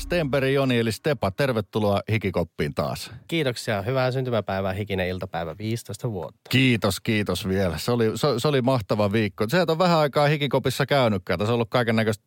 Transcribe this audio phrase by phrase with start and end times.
[0.00, 3.10] Stenberg Joni eli Stepa, tervetuloa Hikikoppiin taas.
[3.28, 3.82] Kiitoksia.
[3.82, 6.40] Hyvää syntymäpäivää, hikinen iltapäivä, 15 vuotta.
[6.48, 7.78] Kiitos, kiitos vielä.
[7.78, 9.44] Se oli, se, se oli mahtava viikko.
[9.48, 11.38] Se on vähän aikaa Hikikopissa käynytkään.
[11.38, 12.24] Tässä on ollut kaiken näköistä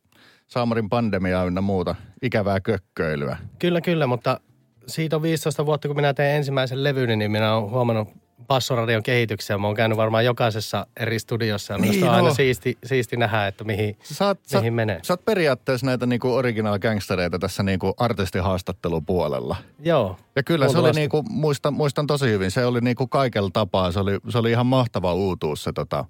[0.48, 3.38] Saamarin pandemiaa ynnä muuta ikävää kökköilyä.
[3.60, 4.40] Kyllä, kyllä, mutta
[4.88, 9.58] siitä on 15 vuotta, kun minä tein ensimmäisen levyn, niin minä olen huomannut Bassoradion kehityksiä.
[9.58, 13.48] Mä oon käynyt varmaan jokaisessa eri studiossa ja Niin minusta on aina siisti, siisti nähdä,
[13.48, 15.00] että mihin, Sä oot, mihin sä, menee.
[15.04, 19.56] sä oot periaatteessa näitä niinku original gangstereita tässä niinku artistihaastattelupuolella.
[19.80, 20.18] Joo.
[20.36, 24.00] Ja kyllä se oli niinku, muistan, muistan tosi hyvin, se oli niinku kaikella tapaa, se
[24.00, 26.06] oli, se oli ihan mahtava uutuus se tota,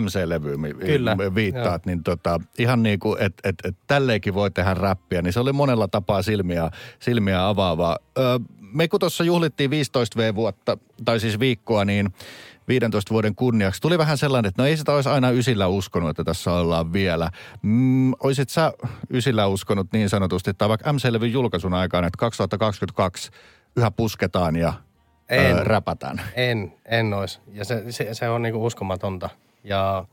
[0.00, 0.56] MC-levy,
[0.86, 1.94] Kyllä, viittaat, joo.
[1.94, 5.52] niin tota, ihan niin kuin, että et, et tälleenkin voi tehdä räppiä, niin se oli
[5.52, 7.98] monella tapaa silmiä, silmiä avaavaa.
[8.18, 8.40] Ö,
[8.74, 12.14] me kun tuossa juhlittiin 15 V vuotta, tai siis viikkoa, niin
[12.68, 13.80] 15 vuoden kunniaksi.
[13.80, 17.30] Tuli vähän sellainen, että no ei sitä olisi aina ysillä uskonut, että tässä ollaan vielä.
[17.62, 18.72] Mm, oisit sä
[19.10, 23.30] ysillä uskonut niin sanotusti, tai vaikka MC-levyn julkaisun aikaan, että 2022
[23.76, 24.72] yhä pusketaan ja
[25.28, 25.56] En.
[25.58, 26.20] ö, räpätään.
[26.34, 27.40] En, en ois.
[27.52, 29.30] Ja se, se, se on niinku uskomatonta.
[29.64, 30.04] Ja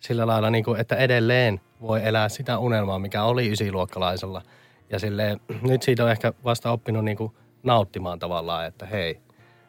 [0.00, 4.42] sillä lailla, niinku, että edelleen voi elää sitä unelmaa, mikä oli ysiluokkalaisella.
[4.90, 9.20] Ja silleen, nyt siitä on ehkä vasta oppinut niinku nauttimaan tavallaan, että hei,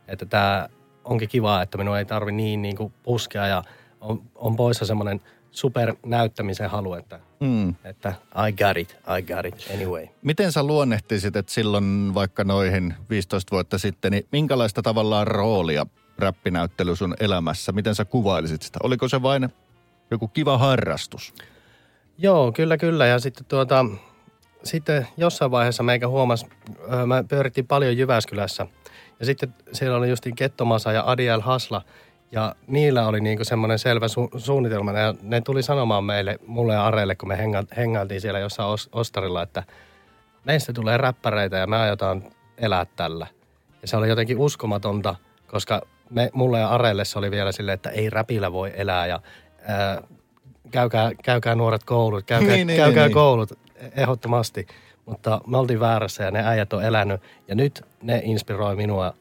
[0.08, 0.70] että tämä
[1.04, 3.64] onkin kiva, että minun ei tarvi niin niinku puskea ja
[4.02, 7.76] on, on poissa semmoinen supernäyttämisen halu, että, Mm.
[7.84, 8.14] että
[8.48, 10.08] I got it, I got it anyway.
[10.22, 15.86] Miten sä luonnehtisit, että silloin vaikka noihin 15 vuotta sitten, niin minkälaista tavallaan roolia
[16.18, 17.72] räppinäyttely sun elämässä?
[17.72, 18.80] Miten sä kuvailisit sitä?
[18.84, 19.50] Oliko se vain
[20.12, 21.34] joku kiva harrastus?
[22.18, 23.06] Joo, kyllä, kyllä.
[23.06, 23.86] Ja sitten tuota,
[24.64, 26.46] sitten jossain vaiheessa meikä huomasi,
[26.94, 28.68] öö, mä pyörittiin paljon Jyväskylässä.
[29.20, 31.82] Ja sitten siellä oli justiin Kettomasa ja Adiel Hasla.
[32.32, 34.92] Ja niillä oli niinku semmoinen selvä su- suunnitelma.
[34.92, 38.90] Ja ne tuli sanomaan meille, mulle ja Arelle, kun me henga- hengailtiin siellä jossain os-
[38.92, 39.64] ostarilla, että
[40.46, 42.24] meistä tulee räppäreitä ja me aiotaan
[42.58, 43.28] elää tällä.
[43.82, 45.16] Ja se oli jotenkin uskomatonta,
[45.48, 49.20] koska me, mulle ja Arelle se oli vielä silleen, että ei räpillä voi elää ja
[49.68, 50.02] ää,
[50.72, 53.14] käykää, käykää nuoret koulut, käykää, Niin, niin, käykää niin, niin.
[53.96, 54.68] Ehdottomasti.
[55.06, 59.14] Mutta me oltiin väärässä ja ne äijät on elänyt ja nyt ne inspiroi minua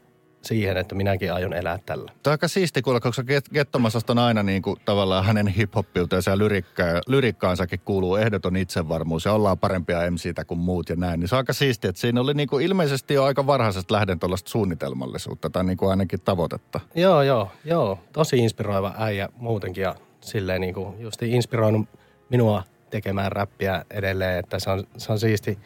[0.42, 2.06] siihen, että minäkin aion elää tällä.
[2.22, 6.30] Tämä on aika siisti kuulla, koska Get- Gettomasasta on aina niin kuin tavallaan hänen hip-hoppiutensa
[6.30, 11.20] ja lyrikka, lyrikkaansakin kuuluu ehdoton itsevarmuus ja ollaan parempia MCitä kuin muut ja näin.
[11.20, 14.18] Niin se on aika siisti, että siinä oli niin kuin ilmeisesti jo aika varhaisesta lähden
[14.18, 16.80] tuollaista suunnitelmallisuutta tai niin kuin ainakin tavoitetta.
[16.94, 17.98] Joo, joo, joo.
[18.12, 21.88] Tosi inspiroiva äijä muutenkin ja silleen niin kuin just inspiroinut
[22.30, 25.58] minua tekemään räppiä edelleen, että se on, se on siisti.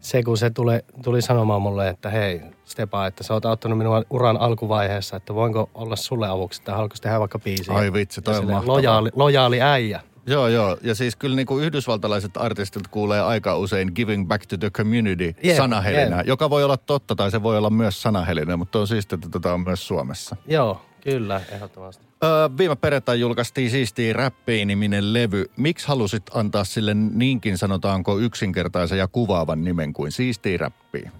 [0.00, 4.02] Se, kun se tuli, tuli sanomaan mulle, että hei Stepa, että sä oot auttanut minua
[4.10, 7.74] uran alkuvaiheessa, että voinko olla sulle avuksi, että haluatko tehdä vaikka biisiä.
[7.74, 10.00] Ai vitsi, toi on silleen lojaali, lojaali äijä.
[10.26, 10.78] Joo, joo.
[10.82, 15.34] Ja siis kyllä niin kuin yhdysvaltalaiset artistit kuulee aika usein giving back to the community
[15.42, 16.26] Jep, sanahelinä, jep.
[16.26, 19.54] joka voi olla totta tai se voi olla myös sanahelinä, mutta on siistiä, että tätä
[19.54, 20.36] on myös Suomessa.
[20.46, 22.06] Joo, kyllä, ehdottomasti.
[22.24, 25.44] Öö, viime perjantai julkaistiin Siistiin räppiin-niminen levy.
[25.56, 31.12] Miksi halusit antaa sille niinkin sanotaanko yksinkertaisen ja kuvaavan nimen kuin Siistiin räppiin?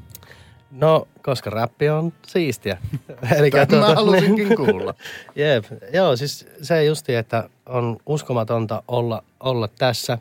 [0.80, 2.78] No, koska räppi on siistiä.
[3.38, 4.94] Elikkä Tämän mä halusinkin kuulla.
[5.36, 10.18] Jep, joo, siis se justi, että on uskomatonta olla, olla tässä.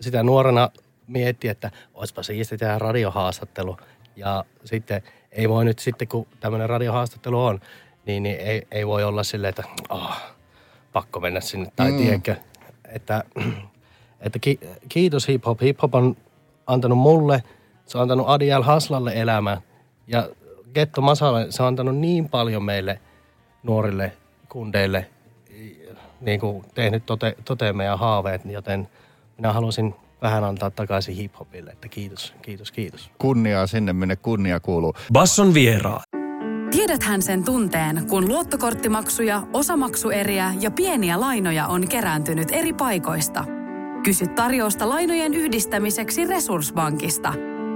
[0.00, 0.70] Sitä nuorena
[1.06, 3.76] mietti, että olisipa siisti tehdä radiohaastattelu.
[4.16, 5.02] Ja sitten
[5.32, 7.60] ei voi nyt sitten, kun tämmöinen radiohaastattelu on,
[8.06, 10.16] niin, niin ei, ei voi olla silleen, että oh,
[10.92, 11.72] pakko mennä sinne.
[11.76, 11.96] Tai mm.
[11.96, 12.36] tiedätkö,
[12.88, 13.24] että,
[14.20, 15.60] että ki, kiitos hip hop.
[15.60, 16.16] Hip hop on
[16.66, 17.42] antanut mulle,
[17.86, 19.62] se on antanut Adiel Haslalle elämän.
[20.06, 20.28] Ja
[20.74, 23.00] Getto Masalle, se on antanut niin paljon meille
[23.62, 24.12] nuorille
[24.48, 25.06] kundeille
[26.20, 28.88] niin kuin tehnyt tote, toteen meidän haaveet, joten
[29.36, 33.10] minä halusin vähän antaa takaisin hiphopille, että kiitos, kiitos, kiitos.
[33.18, 34.94] Kunniaa sinne, minne kunnia kuuluu.
[35.12, 36.02] Basson vieraat.
[36.70, 43.44] Tiedäthän sen tunteen, kun luottokorttimaksuja, osamaksueriä ja pieniä lainoja on kerääntynyt eri paikoista.
[44.04, 47.55] Kysy tarjousta lainojen yhdistämiseksi Resurssbankista.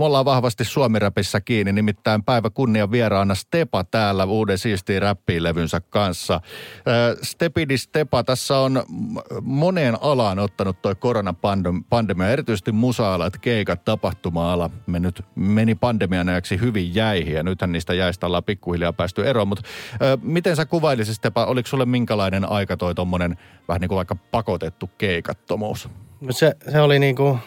[0.00, 6.40] Me ollaan vahvasti Suomiräpissä kiinni, nimittäin päivä kunnia vieraana Stepa täällä uuden siistiin räppilevynsä kanssa.
[7.22, 8.82] Stepidi Stepa, tässä on
[9.42, 17.34] moneen alaan ottanut toi koronapandemia, erityisesti musa-alat, keikat, tapahtuma-ala mennyt, meni pandemian ajaksi hyvin jäihin
[17.34, 19.48] ja nythän niistä jäistä ollaan pikkuhiljaa päästy eroon.
[19.48, 19.64] Mutta
[20.22, 23.38] miten sä kuvailisit Stepa, oliko sulle minkälainen aika toi tommonen
[23.68, 25.88] vähän niin kuin vaikka pakotettu keikattomuus?
[26.20, 27.38] No se, se oli niin kuin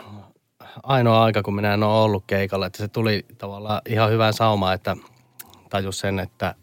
[0.84, 2.66] ainoa aika, kun minä en ole ollut keikalla.
[2.66, 4.98] Että se tuli tavallaan ihan hyvään saumaan, että
[5.70, 6.56] tajus sen, että,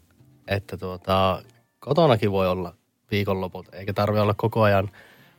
[0.47, 1.43] että tuota,
[1.79, 2.73] kotonakin voi olla
[3.11, 4.89] viikonloput, eikä tarvitse olla koko ajan,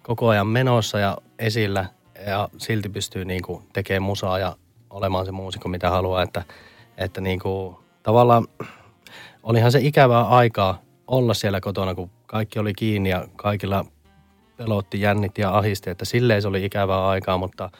[0.02, 1.86] koko ajan menossa ja esillä
[2.26, 4.56] ja silti pystyy niin kuin tekemään musaa ja
[4.90, 6.22] olemaan se muusikko, mitä haluaa.
[6.22, 6.42] Että,
[6.98, 8.46] että niin kuin, tavallaan
[9.42, 13.84] olihan se ikävää aikaa olla siellä kotona, kun kaikki oli kiinni ja kaikilla
[14.56, 17.70] pelotti, jännitti ja ahisti, että silleen se oli ikävää aikaa, mutta–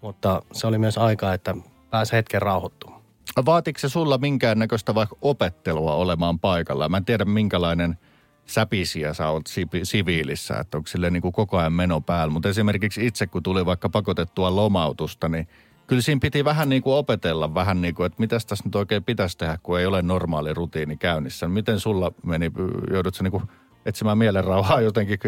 [0.00, 1.54] mutta se oli myös aika, että
[1.90, 3.02] pääsi hetken rauhoittumaan.
[3.46, 6.88] Vaatiko se sulla minkäännäköistä vaikka opettelua olemaan paikalla?
[6.88, 7.98] Mä en tiedä minkälainen
[8.46, 9.42] säpisiä sä oot
[9.82, 12.32] siviilissä, että onko sille niin kuin koko ajan meno päällä.
[12.32, 15.48] Mutta esimerkiksi itse kun tuli vaikka pakotettua lomautusta, niin
[15.86, 19.04] kyllä siinä piti vähän niin kuin opetella vähän niin kuin, että mitä tässä nyt oikein
[19.04, 21.48] pitäisi tehdä, kun ei ole normaali rutiini käynnissä.
[21.48, 22.50] Miten sulla meni,
[22.92, 23.42] joudut sä niin kuin
[23.86, 25.18] etsimään mielenrauhaa jotenkin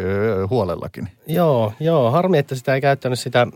[0.51, 1.09] huolellakin?
[1.27, 2.11] Joo, joo.
[2.11, 3.47] Harmi, että sitä ei käyttänyt sitä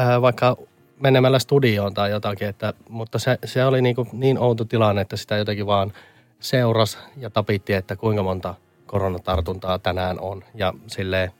[0.00, 0.56] äh, vaikka
[1.00, 5.16] menemällä studioon tai jotakin, että, mutta se, se oli niin, kuin niin outo tilanne, että
[5.16, 5.92] sitä jotenkin vaan
[6.40, 8.54] seuras ja tapitti, että kuinka monta
[8.86, 10.44] koronatartuntaa tänään on.
[10.54, 11.30] Ja silleen,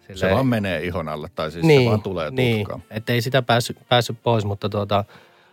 [0.00, 3.22] silleen, se vaan menee ihon alle, tai siis niin, se vaan tulee niin, Että ei
[3.22, 5.04] sitä päässyt, päässyt pois, mutta, tuota,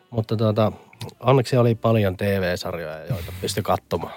[0.09, 0.71] mutta tuota,
[1.19, 4.13] onneksi oli paljon TV-sarjoja, joita pystyi katsomaan.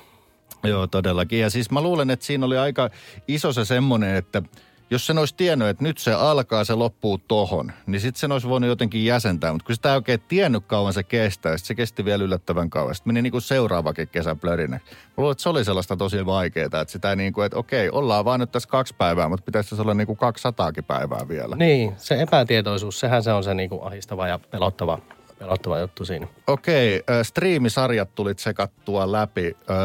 [0.63, 1.41] Joo, todellakin.
[1.41, 2.91] Ja siis mä luulen, että siinä oli aika
[3.29, 4.43] iso se semmoinen, että–
[4.91, 8.49] jos sen olisi tiennyt, että nyt se alkaa, se loppuu tohon, niin sitten sen olisi
[8.49, 9.53] voinut jotenkin jäsentää.
[9.53, 12.95] Mutta kun sitä ei oikein tiennyt kauan se kestää, se kesti vielä yllättävän kauan.
[12.95, 14.77] Sitten meni niin kuin seuraavakin kesä plörine.
[14.77, 18.25] Mä luulen, että se oli sellaista tosi vaikeaa, että sitä niin kuin, että okei, ollaan
[18.25, 21.57] vaan nyt tässä kaksi päivää, mutta pitäisi se olla niin kuin 200 päivää vielä.
[21.57, 24.99] Niin, se epätietoisuus, sehän se on se niin kuin ahistava ja pelottava
[25.45, 26.27] pelottava juttu siinä.
[26.47, 29.57] Okei, äh, striimisarjat tulit sekattua läpi.
[29.71, 29.77] Äh,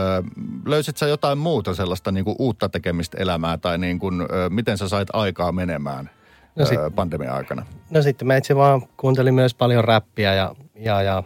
[0.66, 4.78] löysit sä jotain muuta sellaista niin kuin uutta tekemistä elämää tai niin kuin, äh, miten
[4.78, 6.10] sä sait aikaa menemään
[6.56, 7.66] no sit, pandemian aikana?
[7.90, 11.24] No sitten mä itse vaan kuuntelin myös paljon räppiä ja, ja, ja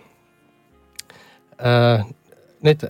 [1.65, 2.05] äh,
[2.61, 2.85] nyt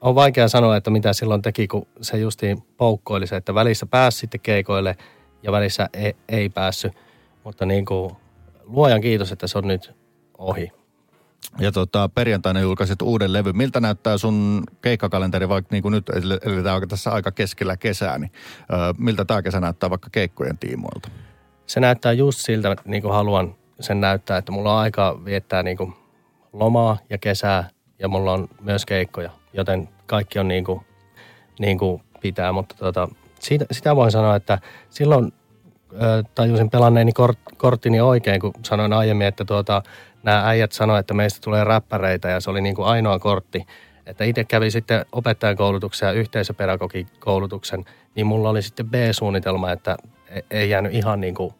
[0.00, 4.18] on vaikea sanoa, että mitä silloin teki, kun se justiin poukkoili se, että välissä pääsi
[4.18, 4.96] sitten keikoille
[5.42, 6.92] ja välissä ei, ei päässyt.
[7.44, 8.12] Mutta niin kuin,
[8.64, 9.94] luojan kiitos, että se on nyt
[10.40, 10.72] ohi.
[11.58, 13.52] Ja tota, perjantaina julkaisit uuden levy.
[13.52, 16.08] Miltä näyttää sun keikkakalenteri, vaikka niin kuin nyt
[16.44, 18.32] eletään tässä aika keskellä kesää, niin
[18.62, 21.08] ö, miltä tämä kesä näyttää vaikka keikkojen tiimoilta?
[21.66, 25.76] Se näyttää just siltä, niin kuin haluan sen näyttää, että mulla on aika viettää niin
[25.76, 25.92] kuin
[26.52, 30.80] lomaa ja kesää ja mulla on myös keikkoja, joten kaikki on niin kuin,
[31.58, 33.08] niin kuin pitää, mutta tota,
[33.40, 34.58] siitä, sitä voin sanoa, että
[34.90, 35.32] silloin
[36.34, 39.82] tajusin pelanneeni kort, korttini oikein, kun sanoin aiemmin, että tuota,
[40.22, 43.66] nämä äijät sanoivat, että meistä tulee räppäreitä ja se oli niin kuin ainoa kortti.
[44.06, 47.84] Että itse kävi sitten opettajan koulutuksen ja yhteisöpedagogikoulutuksen,
[48.14, 49.96] niin mulla oli sitten B-suunnitelma, että
[50.28, 51.54] e- ei jäänyt ihan niin kuin,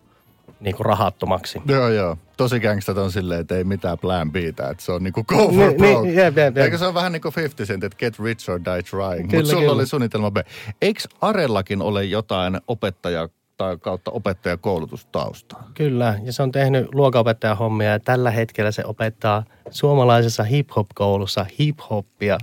[0.61, 1.63] niin kuin rahattomaksi.
[1.67, 2.17] Joo, joo.
[2.37, 5.37] Tosi gangstat on silleen, että ei mitään plan Btä, että se on niin kuin go
[5.37, 6.07] for niin, broke.
[6.07, 8.61] Niin, jep, jep, Eikö se on vähän niin kuin 50 cent, että get rich or
[8.65, 9.33] die trying.
[9.33, 9.73] Mutta sulla kyllä.
[9.73, 10.37] oli suunnitelma B.
[10.83, 13.29] Eikö Arellakin ole jotain opettaja
[13.61, 15.71] tai kautta opettajakoulutustaustaa.
[15.75, 22.39] Kyllä, ja se on tehnyt luokanopettajan hommia ja tällä hetkellä se opettaa suomalaisessa hip-hop-koulussa hip-hoppia.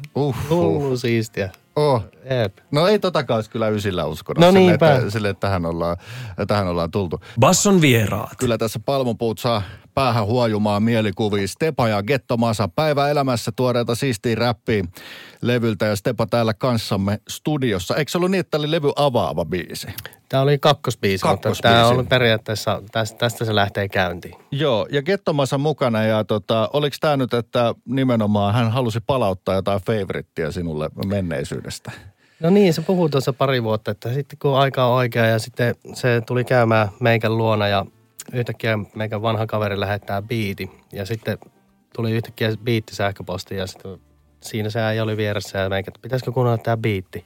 [0.50, 1.52] Hullu siistiä.
[1.76, 2.04] Oh.
[2.24, 2.58] Eep.
[2.72, 4.42] No ei totakaan olisi kyllä ysillä uskonut.
[4.42, 5.98] No sille, että, sille, että tähän ollaan,
[6.48, 7.20] tähän ollaan tultu.
[7.40, 8.34] Basson vieraat.
[8.38, 9.62] Kyllä tässä palmupuut saa
[9.98, 11.48] päähän huojumaan mielikuvia.
[11.48, 14.90] Stepa ja Gettomasa päivä elämässä tuoreelta siistiin räppiin
[15.42, 17.96] levyltä ja Stepa täällä kanssamme studiossa.
[17.96, 19.88] Eikö se ollut niin, että tämä oli levy avaava biisi?
[20.30, 21.50] Tämä oli kakkosbiisi, kakkosbiisi.
[21.50, 24.36] mutta tämä on periaatteessa, tästä, tästä se lähtee käyntiin.
[24.52, 29.82] Joo, ja Gettomasa mukana ja tota, oliko tämä nyt, että nimenomaan hän halusi palauttaa jotain
[29.82, 31.92] favorittia sinulle menneisyydestä?
[32.40, 35.76] No niin, se puhuu tuossa pari vuotta, että sitten kun aika on oikea ja sitten
[35.94, 37.86] se tuli käymään meikän luona ja
[38.34, 40.72] yhtäkkiä meikän vanha kaveri lähettää biiti.
[40.94, 41.38] Ja sitten
[41.96, 44.00] tuli yhtäkkiä biitti sähköposti ja sitten
[44.42, 47.24] siinä se äijä oli vieressä ja meikä, että pitäisikö kuunnella tämä biitti.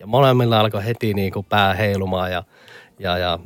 [0.00, 2.44] Ja molemmilla alkoi heti niin kuin pää heilumaan ja,
[2.98, 3.38] ja, ja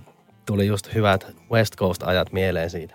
[0.46, 2.94] tuli just hyvät West Coast-ajat mieleen siitä.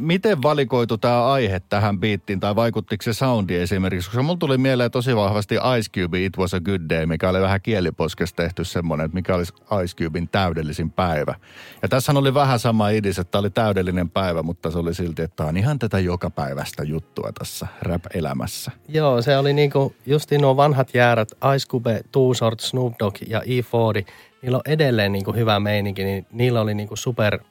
[0.00, 4.10] Miten valikoitu tämä aihe tähän biittiin, tai vaikuttiko se soundi esimerkiksi?
[4.10, 7.40] Koska mulla tuli mieleen tosi vahvasti Ice Cube, It Was a Good Day, mikä oli
[7.40, 9.52] vähän kieliposkesta tehty semmoinen, että mikä olisi
[9.84, 11.34] Ice Cubein täydellisin päivä.
[11.82, 15.22] Ja tässä oli vähän sama idis, että tämä oli täydellinen päivä, mutta se oli silti,
[15.22, 18.70] että tämä on ihan tätä joka päivästä juttua tässä rap-elämässä.
[18.88, 23.40] Joo, se oli niinku justi nuo vanhat jäärät, Ice Cube, Two Short, Snoop Dogg ja
[23.40, 24.10] E40,
[24.42, 27.38] niillä on edelleen niinku hyvä meininki, niin niillä oli niinku super–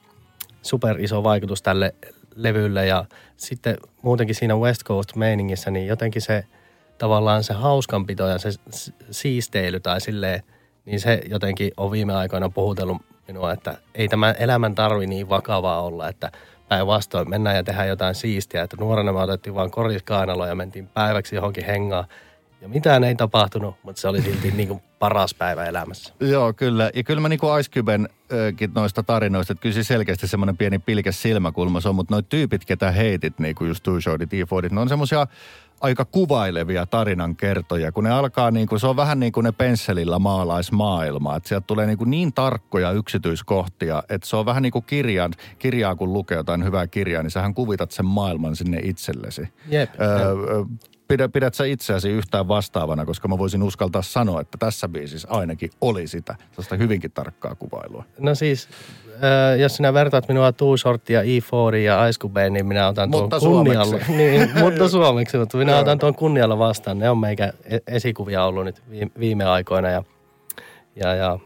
[0.62, 1.94] super iso vaikutus tälle
[2.34, 3.04] levylle ja
[3.36, 6.44] sitten muutenkin siinä West Coast meiningissä, niin jotenkin se
[6.98, 8.48] tavallaan se hauskanpito ja se
[9.10, 10.42] siisteily tai silleen,
[10.84, 15.82] niin se jotenkin on viime aikoina puhutellut minua, että ei tämä elämän tarvi niin vakavaa
[15.82, 16.32] olla, että
[16.68, 18.62] päinvastoin mennään ja tehdään jotain siistiä.
[18.62, 22.04] Että nuorena me otettiin vaan koriskainalo ja mentiin päiväksi johonkin hengaan
[22.60, 26.14] ja mitään ei tapahtunut, mutta se oli silti niin kuin paras päivä elämässä.
[26.20, 26.90] Joo, kyllä.
[26.94, 30.78] Ja kyllä mä niin kuin Ice Cubenkin noista tarinoista, että kyllä se selkeästi semmoinen pieni
[30.78, 34.80] pilkäs silmäkulma on, mutta noi tyypit, ketä heitit, niin kuin just Two Shortit, E40, ne
[34.80, 35.26] on semmoisia
[35.80, 39.52] aika kuvailevia tarinan kertoja, kun ne alkaa niin kuin, se on vähän niin kuin ne
[39.52, 44.72] pensselillä maalaismaailma, että sieltä tulee niin, kuin niin tarkkoja yksityiskohtia, että se on vähän niin
[44.72, 49.48] kuin kirjan, kirjaa kun lukee jotain hyvää kirjaa, niin sähän kuvitat sen maailman sinne itsellesi.
[49.68, 50.64] Jep, öö,
[51.08, 55.70] pidät, pidät sä itseäsi yhtään vastaavana, koska mä voisin uskaltaa sanoa, että tässä biisissä ainakin
[55.80, 58.04] oli sitä, sellaista hyvinkin tarkkaa kuvailua.
[58.18, 58.68] No siis,
[59.14, 63.24] äh, jos sinä vertaat minua Two Shortia, E4 ja Ice Cubeen, niin minä otan tuon
[63.24, 63.84] mutta kunnialla.
[63.84, 64.12] Suomeksi.
[64.22, 66.98] niin, mutta suomeksi, mutta minä otan tuon kunnialla vastaan.
[66.98, 68.82] Ne on meikä e- esikuvia ollut nyt
[69.18, 70.02] viime aikoina ja,
[70.96, 71.38] ja, ja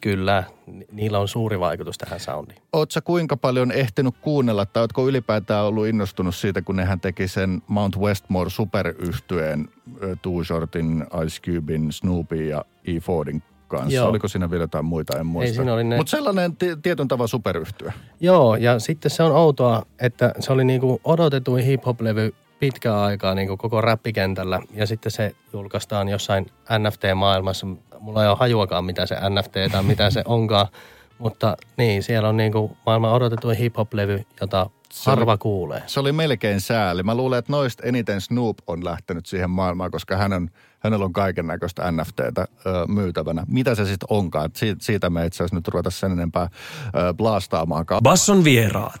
[0.00, 0.44] Kyllä,
[0.92, 2.62] niillä on suuri vaikutus tähän soundiin.
[2.72, 7.62] Oletko kuinka paljon ehtinyt kuunnella, tai oletko ylipäätään ollut innostunut siitä, kun nehän teki sen
[7.66, 9.68] Mount Westmore superyhtyeen
[10.22, 13.00] Two Shortin, Ice Cubein, Snoopy ja E.
[13.00, 13.94] Fordin kanssa.
[13.94, 14.08] Joo.
[14.08, 15.64] Oliko siinä vielä jotain muita, en muista.
[15.64, 15.96] Ne...
[15.96, 17.90] Mutta sellainen t- tietyn tavan superyhtyö.
[18.20, 23.58] Joo, ja sitten se on outoa, että se oli niinku odotetuin hip-hop-levy pitkää aikaa niin
[23.58, 26.46] koko räppikentällä ja sitten se julkaistaan jossain
[26.78, 27.66] NFT-maailmassa.
[28.00, 30.66] Mulla ei ole hajuakaan, mitä se NFT tai mitä se onkaan,
[31.18, 35.82] mutta niin, siellä on niin kuin maailman odotetuin hip-hop-levy, jota se harva oli, kuulee.
[35.86, 37.02] Se oli melkein sääli.
[37.02, 40.48] Mä luulen, että noista eniten Snoop on lähtenyt siihen maailmaan, koska hän on,
[40.78, 43.44] hänellä on kaiken näköistä NFTtä ö, myytävänä.
[43.48, 44.50] Mitä se sitten onkaan?
[44.56, 47.86] Siitä, siitä me itse asiassa nyt ruveta sen enempää ö, blastaamaan.
[48.02, 49.00] Basson vieraat.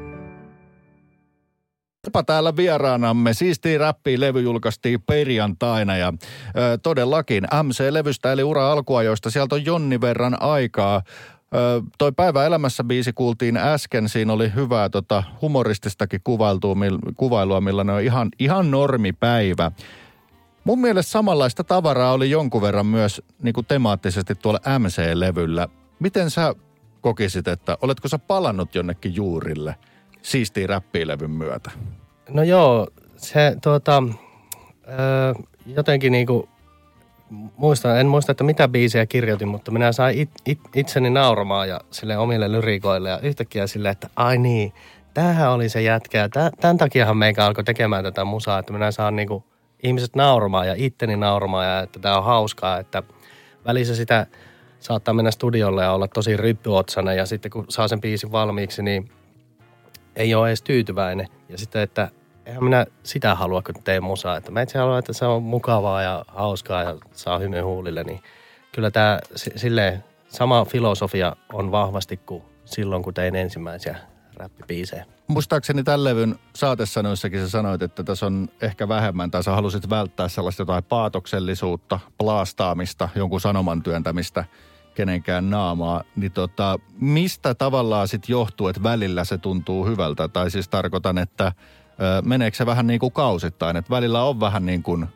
[2.11, 3.33] Jopa täällä vieraanamme.
[3.33, 6.13] Siisti räppi levy julkaistiin perjantaina ja
[6.57, 9.29] ö, todellakin MC-levystä eli ura alkuajoista.
[9.29, 11.01] Sieltä on jonni verran aikaa.
[11.55, 14.09] Ö, toi Päivä elämässä biisi kuultiin äsken.
[14.09, 19.71] Siinä oli hyvää tota, humorististakin kuvailtua, mil, kuvailua, millainen on ihan, ihan normipäivä.
[20.63, 25.67] Mun mielestä samanlaista tavaraa oli jonkun verran myös niin kuin temaattisesti tuolla MC-levyllä.
[25.99, 26.55] Miten sä
[27.01, 29.75] kokisit, että oletko sä palannut jonnekin juurille–
[30.21, 31.71] siistiin räppiilevyn myötä?
[32.33, 34.03] No joo, se tuota,
[34.89, 35.33] öö,
[35.65, 36.49] jotenkin niinku,
[37.57, 41.81] muistan, en muista, että mitä biisejä kirjoitin, mutta minä sain it, it, itseni nauramaan ja
[41.91, 44.73] sille omille lyrikoille ja yhtäkkiä sille, että ai niin,
[45.13, 49.15] tämähän oli se jätkä ja tämän takiahan meikä alkoi tekemään tätä musaa, että minä saan
[49.15, 49.43] niinku
[49.83, 53.03] ihmiset nauramaan ja itteni nauramaan ja että tämä on hauskaa, että
[53.65, 54.27] välissä sitä
[54.79, 59.09] saattaa mennä studiolle ja olla tosi ryppyotsana ja sitten kun saa sen biisin valmiiksi, niin
[60.15, 61.27] ei ole edes tyytyväinen.
[61.49, 62.11] Ja sitten, että
[62.45, 64.37] eihän minä sitä halua, kun teen musaa.
[64.37, 68.03] Että mä itse haluan, että se on mukavaa ja hauskaa ja saa hymyn huulille.
[68.03, 68.21] Niin
[68.71, 73.97] kyllä tämä sille sama filosofia on vahvasti kuin silloin, kun tein ensimmäisiä
[74.37, 75.05] räppibiisejä.
[75.27, 80.27] Muistaakseni tämän levyn saatesanoissakin sä sanoit, että tässä on ehkä vähemmän, tai sä halusit välttää
[80.27, 84.45] sellaista jotain paatoksellisuutta, plaastaamista, jonkun sanoman työntämistä–
[84.95, 90.27] kenenkään naamaa, niin tota, mistä tavallaan sitten johtuu, että välillä se tuntuu hyvältä?
[90.27, 91.51] Tai siis tarkoitan, että
[92.25, 95.07] meneekö se vähän niin kuin kausittain, että välillä on vähän niin kuin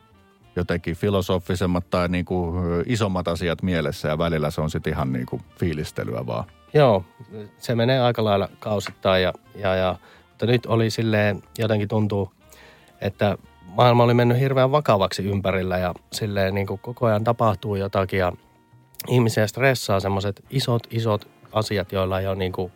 [0.56, 5.26] jotenkin filosofisemmat tai niin kuin isommat asiat mielessä ja välillä se on sitten ihan niin
[5.26, 6.44] kuin fiilistelyä vaan.
[6.74, 7.04] Joo,
[7.58, 9.96] se menee aika lailla kausittain ja, ja, ja
[10.28, 12.32] mutta nyt oli silleen, jotenkin tuntuu,
[13.00, 18.18] että maailma oli mennyt hirveän vakavaksi ympärillä ja silleen niin kuin koko ajan tapahtuu jotakin
[18.18, 18.32] ja
[19.08, 22.72] ihmisiä stressaa semmoiset isot, isot asiat, joilla ei ole niin kuin,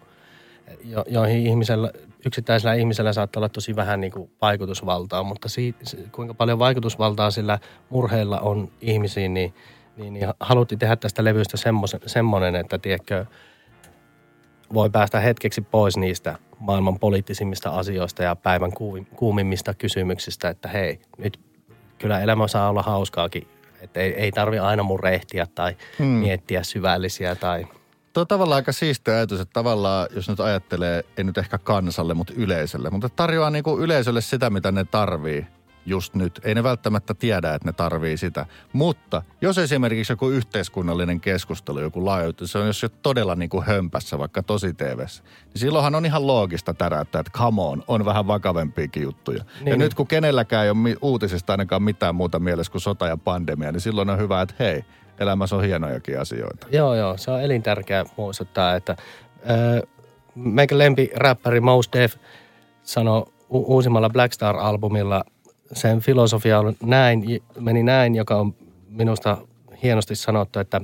[0.84, 1.90] jo, joihin ihmisellä,
[2.26, 5.78] yksittäisellä ihmisellä saattaa olla tosi vähän niin kuin vaikutusvaltaa, mutta siitä,
[6.12, 7.58] kuinka paljon vaikutusvaltaa sillä
[7.90, 9.54] murheilla on ihmisiin, niin,
[9.96, 11.56] niin, niin haluttiin tehdä tästä levystä
[12.06, 13.26] semmoinen, että tiedätkö,
[14.74, 18.72] voi päästä hetkeksi pois niistä maailman poliittisimmista asioista ja päivän
[19.16, 21.40] kuumimmista kysymyksistä, että hei, nyt
[21.98, 23.48] kyllä elämä saa olla hauskaakin.
[23.80, 26.06] Että ei, ei tarvi aina murehtia tai hmm.
[26.06, 27.66] miettiä syvällisiä tai...
[28.12, 32.14] Tuo on tavallaan aika siistiä ajatus, että tavallaan, jos nyt ajattelee, ei nyt ehkä kansalle,
[32.14, 35.46] mutta yleisölle, mutta tarjoaa niin kuin yleisölle sitä, mitä ne tarvii
[35.86, 36.40] just nyt.
[36.44, 38.46] Ei ne välttämättä tiedä, että ne tarvii sitä.
[38.72, 43.66] Mutta jos esimerkiksi joku yhteiskunnallinen keskustelu, joku laajuutu, se on jos jo todella niin kuin
[43.66, 45.08] hömpässä, vaikka tosi tv niin
[45.54, 49.44] silloinhan on ihan loogista täräyttää, että come on, on vähän vakavempiakin juttuja.
[49.60, 49.70] Niin.
[49.70, 53.72] Ja nyt kun kenelläkään ei ole uutisista ainakaan mitään muuta mielessä kuin sota ja pandemia,
[53.72, 54.84] niin silloin on hyvä, että hei,
[55.20, 56.66] elämässä on hienojakin asioita.
[56.72, 59.82] Joo, joo, se on elintärkeää muistuttaa, että äh,
[60.34, 62.14] meikä lempiräppäri Mos Def
[62.82, 65.24] sanoi u- uusimmalla Blackstar-albumilla–
[65.72, 68.54] sen filosofia on näin, meni näin, joka on
[68.88, 69.38] minusta
[69.82, 70.80] hienosti sanottu, että,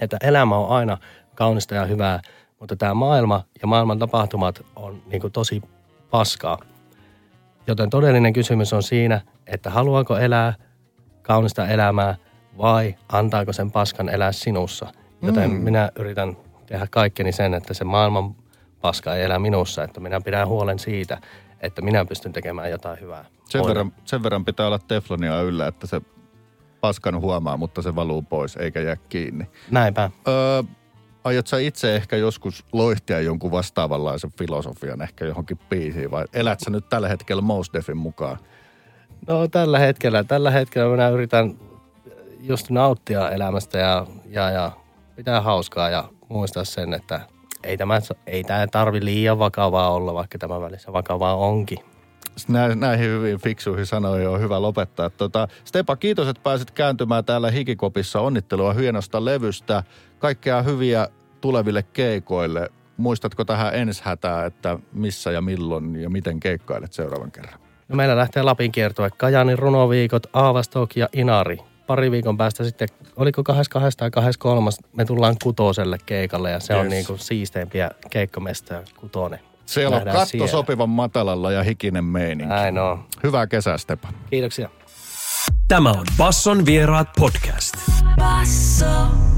[0.00, 0.98] että elämä on aina
[1.34, 2.20] kaunista ja hyvää,
[2.60, 5.62] mutta tämä maailma ja maailman tapahtumat on niin kuin tosi
[6.10, 6.58] paskaa.
[7.66, 10.54] Joten todellinen kysymys on siinä, että haluaako elää
[11.22, 12.16] kaunista elämää
[12.58, 14.92] vai antaako sen paskan elää sinussa.
[15.22, 15.56] Joten mm.
[15.56, 16.36] minä yritän
[16.66, 18.34] tehdä kaikkeni sen, että se maailman
[18.80, 21.20] paska ei elä minussa, että minä pidän huolen siitä,
[21.60, 23.24] että minä pystyn tekemään jotain hyvää.
[23.44, 26.00] Sen verran, sen verran pitää olla teflonia yllä, että se
[26.80, 29.46] paskan huomaa, mutta se valuu pois eikä jää kiinni.
[29.70, 30.10] Näinpä.
[30.28, 30.62] Öö,
[31.24, 36.70] aiot sä itse ehkä joskus loihtia jonkun vastaavanlaisen filosofian ehkä johonkin biisiin vai elät sä
[36.70, 38.38] nyt tällä hetkellä Mos Defin mukaan?
[39.28, 41.54] No tällä hetkellä, tällä hetkellä minä yritän
[42.40, 44.72] just nauttia elämästä ja, ja, ja
[45.16, 47.20] pitää hauskaa ja muistaa sen, että
[47.64, 51.78] ei tämä, ei tämä tarvi liian vakavaa olla, vaikka tämä välissä vakavaa onkin.
[52.74, 55.10] näihin hyvin fiksuihin sanoihin on hyvä lopettaa.
[55.10, 58.20] Tota, Stepa, kiitos, että pääsit kääntymään täällä Hikikopissa.
[58.20, 59.82] Onnittelua hienosta levystä.
[60.18, 61.08] Kaikkea hyviä
[61.40, 62.70] tuleville keikoille.
[62.96, 67.60] Muistatko tähän ensi hätää, että missä ja milloin ja miten keikkailet seuraavan kerran?
[67.88, 69.10] No meillä lähtee Lapin kiertue.
[69.10, 75.36] Kajanin runoviikot, Aavastok ja Inari pari viikon päästä sitten, oliko 22 tai 23, me tullaan
[75.42, 76.80] kutoselle keikalle ja se yes.
[76.80, 79.40] on niin kuin siisteimpiä keikkomestoja kutonen.
[79.66, 80.46] Siellä on katto siellä.
[80.46, 82.54] sopivan matalalla ja hikinen meininki.
[82.54, 83.04] Näin on.
[83.22, 84.08] Hyvää kesää, Stepa.
[84.30, 84.68] Kiitoksia.
[85.68, 87.74] Tämä on Basson vieraat podcast.
[88.16, 89.37] Basso.